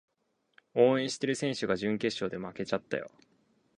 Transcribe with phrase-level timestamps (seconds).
[0.73, 3.11] 応援してる選手が準決勝で負けちゃったよ